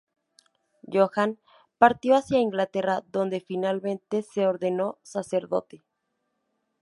[0.91, 1.37] Johann
[1.77, 5.83] partió hacia Inglaterra, donde finalmente se ordenó sacerdote.